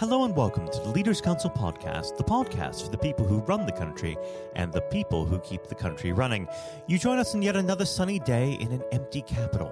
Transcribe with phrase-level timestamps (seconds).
[0.00, 3.66] Hello and welcome to the Leaders Council podcast, the podcast for the people who run
[3.66, 4.16] the country
[4.56, 6.48] and the people who keep the country running.
[6.86, 9.70] You join us on yet another sunny day in an empty capital.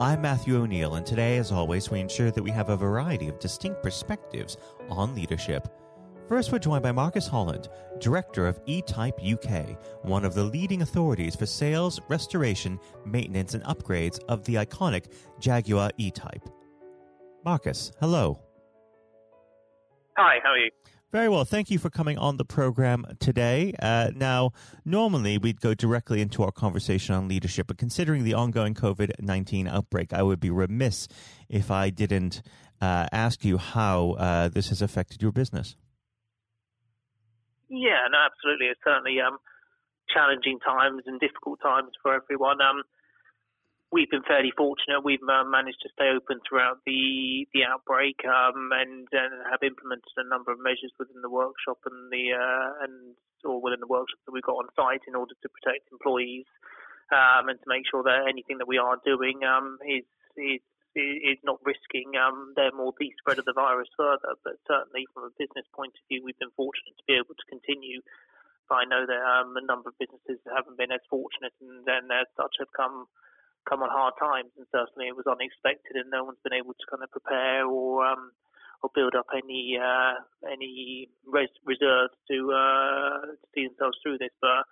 [0.00, 3.38] I'm Matthew O'Neill, and today, as always, we ensure that we have a variety of
[3.38, 4.56] distinct perspectives
[4.88, 5.68] on leadership.
[6.28, 7.68] First, we're joined by Marcus Holland,
[8.00, 14.18] Director of E-Type UK, one of the leading authorities for sales, restoration, maintenance, and upgrades
[14.28, 16.48] of the iconic Jaguar E-Type.
[17.44, 18.40] Marcus, hello.
[20.16, 20.70] Hi, how are you?
[21.10, 21.44] Very well.
[21.44, 23.74] Thank you for coming on the program today.
[23.78, 24.52] Uh, now,
[24.84, 29.68] normally we'd go directly into our conversation on leadership, but considering the ongoing COVID 19
[29.68, 31.08] outbreak, I would be remiss
[31.50, 32.40] if I didn't
[32.80, 35.76] uh, ask you how uh, this has affected your business.
[37.68, 38.66] Yeah, no, absolutely.
[38.66, 39.38] It's certainly um,
[40.12, 42.60] challenging times and difficult times for everyone.
[42.60, 42.82] Um,
[43.92, 45.04] we've been fairly fortunate.
[45.04, 50.16] We've uh, managed to stay open throughout the the outbreak um, and, and have implemented
[50.16, 54.18] a number of measures within the workshop and the uh, and or within the workshop
[54.24, 56.48] that we've got on site in order to protect employees
[57.12, 60.08] um, and to make sure that anything that we are doing um, is
[60.40, 60.64] is
[60.96, 64.36] is not risking um, them or the spread of the virus further.
[64.44, 67.46] But certainly, from a business point of view, we've been fortunate to be able to
[67.52, 68.00] continue.
[68.68, 72.12] But I know that um, a number of businesses haven't been as fortunate, and then
[72.12, 73.08] as such have come
[73.68, 76.86] come on hard times, and certainly it was unexpected, and no one's been able to
[76.90, 78.32] kind of prepare or um,
[78.82, 80.14] or build up any uh,
[80.50, 84.34] any res- reserves to uh, see themselves through this.
[84.40, 84.66] But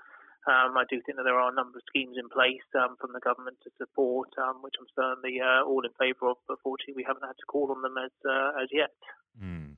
[0.50, 3.12] um, I do think that there are a number of schemes in place um, from
[3.12, 6.36] the government to support, um, which I'm certainly uh, all in favour of.
[6.48, 8.96] But fortunately, we haven't had to call on them as uh, as yet.
[9.38, 9.76] Mm.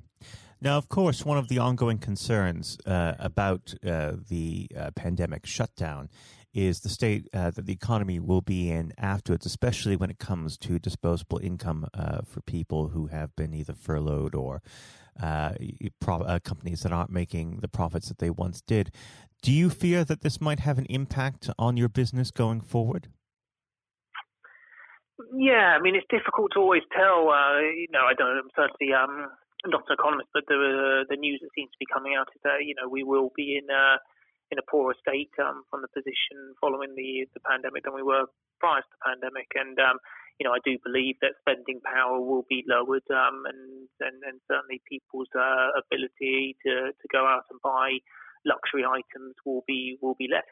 [0.61, 6.09] Now, of course, one of the ongoing concerns uh, about uh, the pandemic shutdown
[6.55, 10.57] is the state uh, that the economy will be in afterwards, especially when it comes
[10.59, 14.63] to disposable income uh, for people who have been either furloughed or
[15.21, 15.53] uh,
[16.01, 18.91] pro- uh, companies that aren't making the profits that they once did.
[19.43, 23.09] Do you fear that this might have an impact on your business going forward?
[25.35, 27.31] Yeah, I mean it's difficult to always tell.
[27.31, 28.37] Uh, you know, I don't.
[28.37, 29.31] I'm certainly um,
[29.67, 32.65] not an economist, but the the news that seems to be coming out is that
[32.65, 33.97] you know we will be in uh,
[34.53, 38.29] in a poorer state um, from the position following the the pandemic than we were
[38.61, 39.49] prior to the pandemic.
[39.57, 39.97] And um,
[40.37, 44.37] you know, I do believe that spending power will be lowered, um, and, and, and
[44.49, 47.99] certainly people's uh, ability to, to go out and buy
[48.45, 50.49] luxury items will be will be less.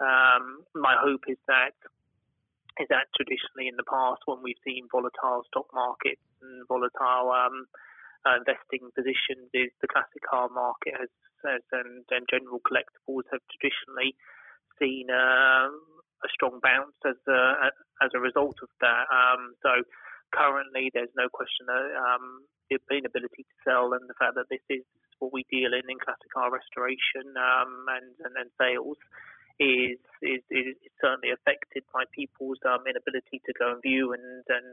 [0.00, 1.72] Um, my hope is that
[2.80, 7.68] is that traditionally in the past when we've seen volatile stock markets and volatile um,
[8.28, 11.12] uh, investing positions, is the classic car market has
[11.44, 14.14] and, and general collectibles have traditionally
[14.78, 17.70] seen uh, a strong bounce as a,
[18.02, 19.06] as a result of that.
[19.10, 19.82] Um, so
[20.34, 24.64] currently, there's no question that um, the inability to sell and the fact that this
[24.70, 24.84] is
[25.20, 28.98] what we deal in in classic car restoration um, and and sales
[29.60, 34.70] is, is is certainly affected by people's um, inability to go and view and and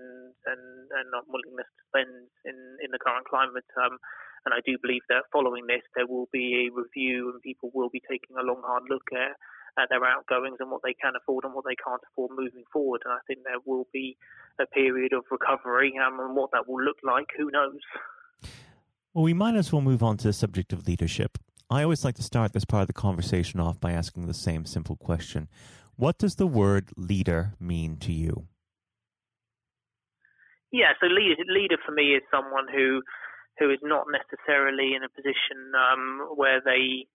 [0.47, 3.67] and, and not willingness to spend in in the current climate.
[3.77, 3.99] Um,
[4.45, 7.89] and I do believe that following this, there will be a review and people will
[7.89, 9.35] be taking a long, hard look at,
[9.81, 13.01] at their outgoings and what they can afford and what they can't afford moving forward.
[13.05, 14.17] And I think there will be
[14.59, 17.79] a period of recovery um, and what that will look like, who knows?
[19.13, 21.37] Well, we might as well move on to the subject of leadership.
[21.69, 24.65] I always like to start this part of the conversation off by asking the same
[24.65, 25.47] simple question
[25.95, 28.47] What does the word leader mean to you?
[30.71, 33.01] Yeah, so leader, leader for me is someone who
[33.59, 37.05] who is not necessarily in a position um, where they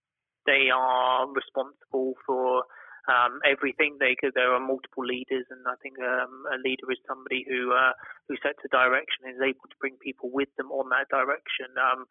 [0.46, 2.68] they are responsible for
[3.08, 3.96] um, everything.
[3.98, 7.92] They there are multiple leaders, and I think um, a leader is somebody who uh,
[8.28, 11.72] who sets a direction and is able to bring people with them on that direction,
[11.80, 12.04] um,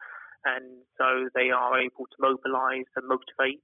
[0.44, 3.62] and so they are able to mobilise and motivate.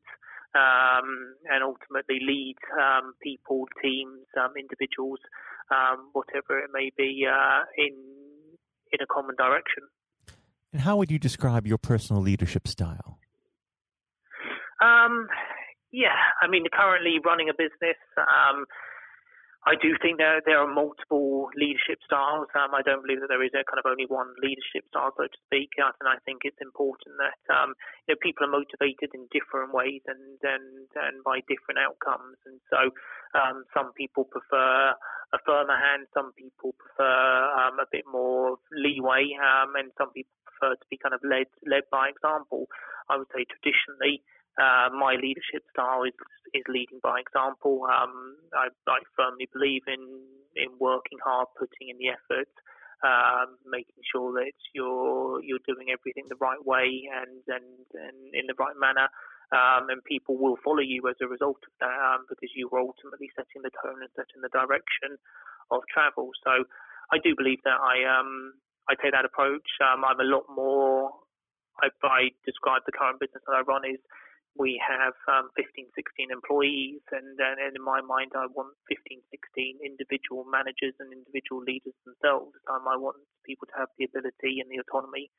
[0.50, 4.26] Um, and ultimately lead um, people, teams,
[4.58, 5.20] individuals,
[6.10, 7.94] whatever it may be, uh, in
[8.90, 9.86] in a common direction.
[10.72, 13.18] And how would you describe your personal leadership style?
[14.80, 15.28] Um,
[15.92, 18.64] yeah, I mean, currently running a business, um,
[19.68, 22.48] I do think there there are multiple leadership styles.
[22.56, 25.28] Um, I don't believe that there is a kind of only one leadership style, so
[25.28, 25.76] to speak.
[25.76, 27.76] And I think it's important that um,
[28.08, 32.40] you know people are motivated in different ways and and and by different outcomes.
[32.48, 32.88] And so
[33.36, 34.96] um, some people prefer
[35.32, 37.20] a firmer hand, some people prefer
[37.60, 41.52] um, a bit more leeway, um, and some people prefer to be kind of led
[41.68, 42.64] led by example.
[43.12, 44.24] I would say traditionally,
[44.60, 46.14] uh, my leadership style is
[46.52, 47.86] is leading by example.
[47.88, 50.02] Um, I, I, firmly believe in
[50.56, 52.50] in working hard, putting in the effort,
[53.06, 58.44] um, making sure that you're you're doing everything the right way and and, and in
[58.46, 59.08] the right manner.
[59.50, 62.86] Um, and people will follow you as a result of that um, because you are
[62.86, 65.18] ultimately setting the tone and setting the direction
[65.74, 66.30] of travel.
[66.46, 66.70] So
[67.10, 68.54] I do believe that I um
[68.86, 69.66] I take that approach.
[69.82, 71.10] Um, I'm a lot more.
[71.82, 73.98] I, I describe the current business that I run is
[74.58, 79.78] we have um, 15, 16 employees, and, and, in my mind, I want 15, 16
[79.78, 82.58] individual managers and individual leaders themselves.
[82.66, 85.30] Um, I want people to have the ability and the autonomy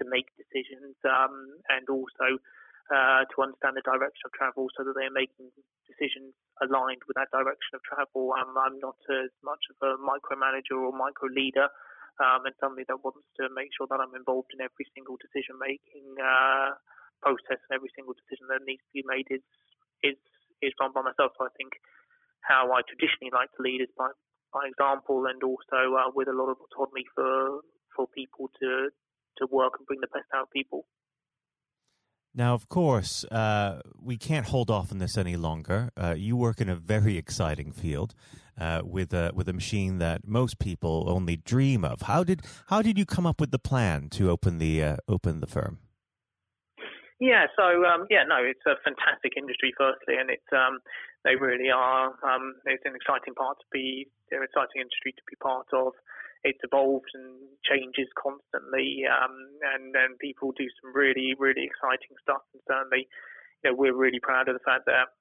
[0.00, 2.40] to make decisions, um, and also
[2.88, 5.52] uh, to understand the direction of travel, so that they're making
[5.84, 6.32] decisions
[6.64, 8.32] aligned with that direction of travel.
[8.32, 11.68] Um, I'm not as much of a micromanager or micro leader.
[12.14, 15.58] Um, and somebody that wants to make sure that I'm involved in every single decision
[15.58, 16.78] making uh,
[17.24, 19.44] process and every single decision that needs to be made is
[20.04, 20.20] is
[20.60, 21.32] is run by myself.
[21.40, 21.72] So I think
[22.44, 24.12] how I traditionally like to lead is by
[24.52, 27.64] by example, and also uh, with a lot of autonomy for
[27.96, 28.92] for people to
[29.38, 30.84] to work and bring the best out of people.
[32.36, 35.90] Now, of course, uh, we can't hold off on this any longer.
[35.96, 38.14] Uh, you work in a very exciting field
[38.58, 42.02] uh, with a with a machine that most people only dream of.
[42.02, 45.40] How did how did you come up with the plan to open the uh, open
[45.40, 45.78] the firm?
[47.20, 50.82] Yeah, so um, yeah, no, it's a fantastic industry, firstly, and it's um,
[51.22, 52.10] they really are.
[52.26, 55.94] Um, it's an exciting part to be, an exciting industry to be part of.
[56.42, 59.32] It's evolved and changes constantly, um,
[59.62, 62.42] and and people do some really really exciting stuff.
[62.52, 63.06] And certainly,
[63.62, 65.14] you know, we're really proud of the fact that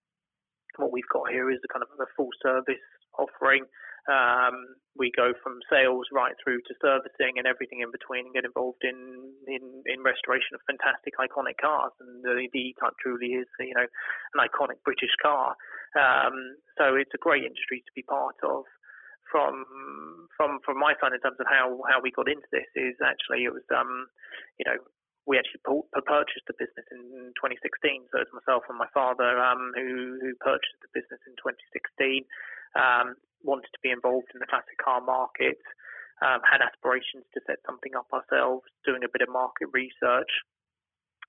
[0.82, 2.82] what we've got here is the kind of a full service
[3.18, 3.70] offering.
[4.10, 8.46] Um, we go from sales right through to servicing and everything in between and get
[8.46, 8.98] involved in,
[9.50, 11.96] in, in restoration of fantastic iconic cars.
[11.98, 15.56] And the, the E-Type truly is, you know, an iconic British car.
[15.98, 18.66] Um, so it's a great industry to be part of.
[19.32, 19.66] From
[20.38, 23.50] from from my side, in terms of how how we got into this, is actually
[23.50, 24.06] it was um,
[24.62, 24.78] you know
[25.26, 28.14] we actually purchased the business in 2016.
[28.14, 32.30] So it's myself and my father um, who who purchased the business in 2016
[32.78, 35.60] um, wanted to be involved in the classic car market,
[36.24, 40.32] um, had aspirations to set something up ourselves, doing a bit of market research,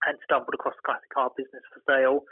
[0.07, 2.23] and stumbled across the classic car business for sale,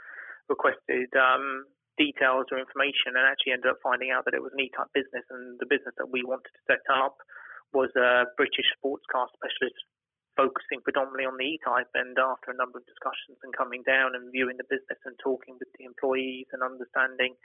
[0.49, 1.65] requested um,
[1.99, 5.25] details or information, and actually ended up finding out that it was an E-type business,
[5.31, 7.19] and the business that we wanted to set up
[7.73, 9.77] was a British sports car specialist
[10.37, 11.89] focusing predominantly on the E-type.
[11.97, 15.57] And after a number of discussions and coming down and viewing the business and talking
[15.61, 17.37] with the employees and understanding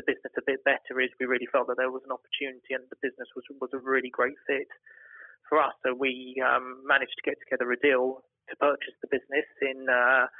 [0.00, 2.88] the business a bit better is we really felt that there was an opportunity and
[2.88, 4.72] the business was was a really great fit
[5.44, 5.76] for us.
[5.84, 10.32] So we um, managed to get together a deal to purchase the business in uh,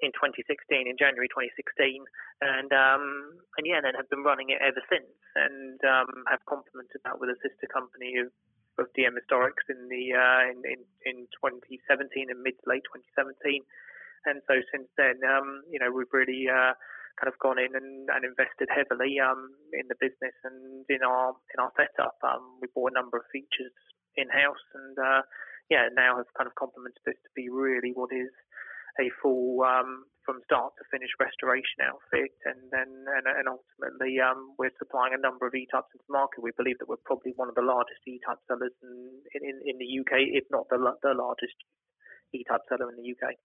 [0.00, 2.06] in 2016, in January 2016,
[2.40, 7.02] and um, and yeah, then have been running it ever since, and um, have complemented
[7.04, 8.32] that with a sister company of,
[8.80, 12.86] of DM Historics in the uh, in, in, in 2017 and mid to late
[13.18, 13.60] 2017,
[14.24, 16.72] and so since then, um, you know, we've really uh,
[17.20, 21.36] kind of gone in and, and invested heavily um, in the business and in our
[21.52, 22.16] in our setup.
[22.24, 23.76] Um, we bought a number of features
[24.16, 25.22] in house, and uh,
[25.68, 28.32] yeah, now have kind of complemented this to be really what is
[28.96, 34.56] a full um, from start to finish restoration outfit, and then and, and ultimately um,
[34.56, 36.40] we're supplying a number of E-types into the market.
[36.40, 39.90] We believe that we're probably one of the largest E-type sellers in, in, in the
[40.00, 41.60] UK, if not the the largest
[42.32, 43.36] E-type seller in the UK.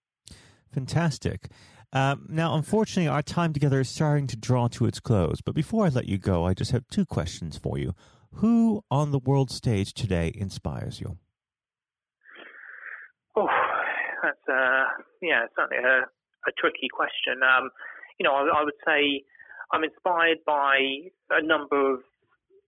[0.72, 1.48] Fantastic.
[1.92, 5.40] Um, now, unfortunately, our time together is starting to draw to its close.
[5.40, 7.94] But before I let you go, I just have two questions for you.
[8.34, 11.16] Who on the world stage today inspires you?
[13.36, 13.48] Oh,
[14.22, 14.84] that's uh,
[15.22, 16.04] yeah, certainly a,
[16.48, 17.42] a tricky question.
[17.42, 17.70] Um,
[18.18, 19.22] you know, I, I, would say
[19.72, 20.78] I'm inspired by
[21.30, 22.00] a number of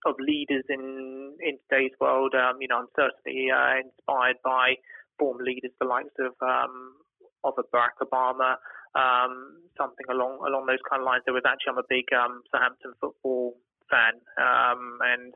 [0.05, 2.33] of leaders in in today's world.
[2.33, 4.75] Um, you know, I'm certainly uh, inspired by
[5.17, 6.93] former leaders, the likes of um,
[7.43, 8.55] of a Barack Obama,
[8.95, 11.23] um, something along along those kind of lines.
[11.25, 13.55] There was actually I'm a big um, Southampton football
[13.89, 15.33] fan, um, and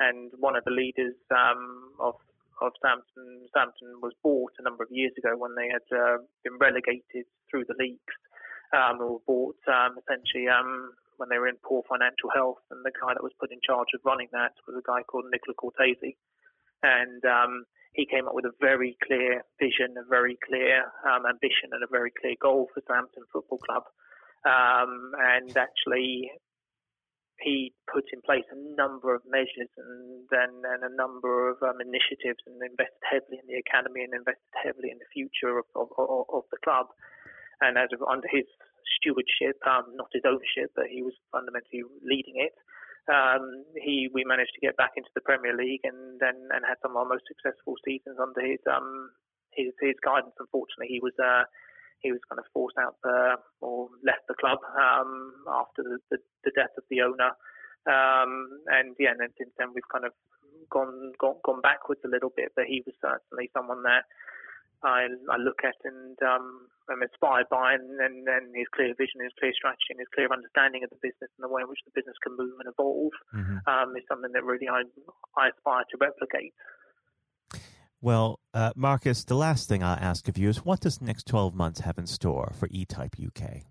[0.00, 2.14] and one of the leaders um, of
[2.60, 6.56] of Southampton, Southampton was bought a number of years ago when they had uh, been
[6.58, 8.16] relegated through the leagues.
[8.74, 12.90] Um, or bought um, essentially um, when they were in poor financial health, and the
[12.90, 16.18] guy that was put in charge of running that was a guy called Nicola Cortese,
[16.86, 17.64] and um,
[17.94, 21.90] he came up with a very clear vision, a very clear um, ambition, and a
[21.90, 23.84] very clear goal for Southampton Football Club.
[24.46, 26.30] Um, and actually,
[27.40, 31.80] he put in place a number of measures and then and a number of um,
[31.80, 35.88] initiatives and invested heavily in the academy and invested heavily in the future of, of,
[35.98, 36.86] of, of the club.
[37.60, 38.44] And as of, under his
[39.00, 42.52] stewardship, um, not his ownership, but he was fundamentally leading it.
[43.08, 46.78] Um, he we managed to get back into the Premier League and then and had
[46.82, 49.10] some of our most successful seasons under his um
[49.54, 50.34] his his guidance.
[50.38, 51.44] Unfortunately, he was uh
[52.00, 56.18] he was kind of forced out the or left the club um after the, the,
[56.44, 57.32] the death of the owner.
[57.86, 60.12] Um, and yeah, and then since then we've kind of
[60.70, 62.52] gone gone gone backwards a little bit.
[62.56, 64.04] But he was certainly someone that
[64.86, 69.22] I I look at and um, I'm inspired by, and, and, and his clear vision,
[69.22, 71.82] his clear strategy, and his clear understanding of the business and the way in which
[71.84, 73.58] the business can move and evolve mm-hmm.
[73.66, 74.86] um, is something that really I,
[75.34, 76.54] I aspire to replicate.
[78.00, 81.26] Well, uh, Marcus, the last thing I'll ask of you is what does the next
[81.26, 83.66] 12 months have in store for E-Type UK?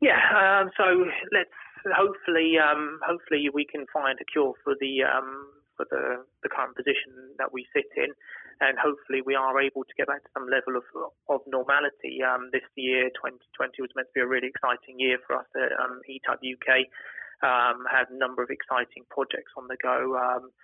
[0.00, 1.50] Yeah, um, so let's
[1.96, 5.46] hopefully, um, hopefully we can find a cure for the um,
[5.82, 8.14] for the, the current position that we sit in
[8.62, 10.86] and hopefully we are able to get back to some level of
[11.26, 12.22] of normality.
[12.22, 15.74] Um, this year, 2020, was meant to be a really exciting year for us at
[15.82, 16.86] um, E-Type UK.
[17.42, 20.14] Um, had a number of exciting projects on the go.
[20.14, 20.54] Um,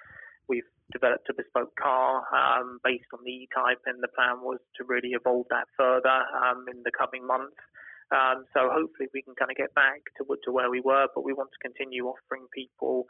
[0.47, 4.87] we've developed a bespoke car um, based on the E-Type, and the plan was to
[4.87, 7.59] really evolve that further um, in the coming months.
[8.15, 11.25] Um, so hopefully we can kind of get back to, to where we were, but
[11.25, 13.05] we want to continue offering people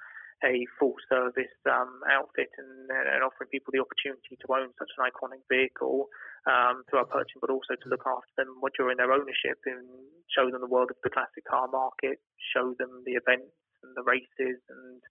[0.47, 5.03] a full service um, outfit and, and, offering people the opportunity to own such an
[5.03, 6.07] iconic vehicle
[6.47, 9.83] um, through our purchasing, but also to look after them during their ownership and
[10.31, 12.23] show them the world of the classic car market,
[12.55, 13.51] show them the events
[13.83, 15.03] and the races and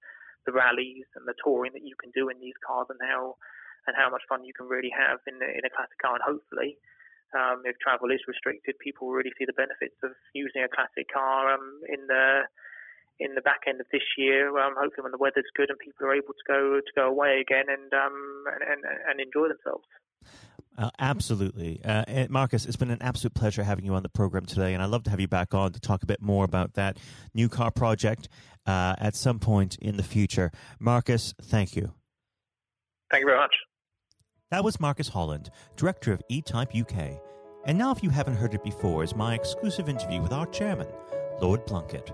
[0.47, 3.35] the rallies and the touring that you can do in these cars and how
[3.87, 6.79] and how much fun you can really have in in a classic car and hopefully.
[7.35, 11.51] Um, if travel is restricted, people really see the benefits of using a classic car
[11.51, 12.47] um, in the
[13.19, 14.57] in the back end of this year.
[14.59, 17.39] Um, hopefully, when the weather's good and people are able to go to go away
[17.41, 19.85] again and um, and, and, enjoy themselves.
[20.77, 21.81] Uh, absolutely.
[21.83, 24.89] Uh, Marcus, it's been an absolute pleasure having you on the program today, and I'd
[24.89, 26.97] love to have you back on to talk a bit more about that
[27.33, 28.29] new car project
[28.67, 30.51] uh, at some point in the future.
[30.79, 31.93] Marcus, thank you.
[33.09, 33.55] Thank you very much.
[34.51, 37.19] That was Marcus Holland, Director of E Type UK.
[37.65, 40.87] And now, if you haven't heard it before, is my exclusive interview with our chairman,
[41.41, 42.13] Lord Blunkett.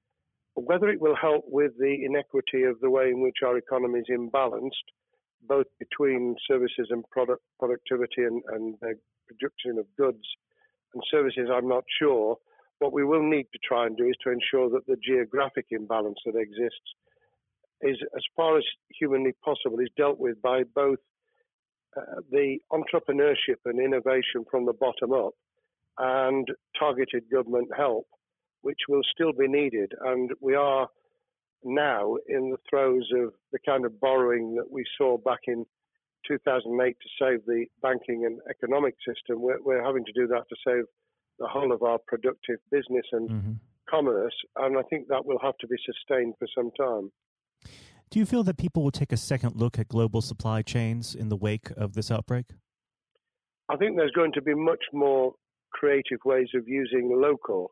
[0.55, 4.05] Whether it will help with the inequity of the way in which our economy is
[4.09, 4.87] imbalanced,
[5.47, 8.93] both between services and product productivity and, and the
[9.27, 10.23] production of goods
[10.93, 12.37] and services, I'm not sure.
[12.79, 16.17] What we will need to try and do is to ensure that the geographic imbalance
[16.25, 16.95] that exists
[17.81, 18.63] is, as far as
[18.99, 20.99] humanly possible, is dealt with by both
[21.95, 25.33] uh, the entrepreneurship and innovation from the bottom up
[25.97, 28.07] and targeted government help,
[28.61, 29.91] which will still be needed.
[30.01, 30.87] And we are
[31.63, 35.65] now in the throes of the kind of borrowing that we saw back in
[36.27, 39.41] 2008 to save the banking and economic system.
[39.41, 40.85] We're, we're having to do that to save
[41.39, 43.51] the whole of our productive business and mm-hmm.
[43.89, 44.35] commerce.
[44.55, 47.11] And I think that will have to be sustained for some time.
[48.09, 51.29] Do you feel that people will take a second look at global supply chains in
[51.29, 52.45] the wake of this outbreak?
[53.69, 55.33] I think there's going to be much more
[55.71, 57.71] creative ways of using local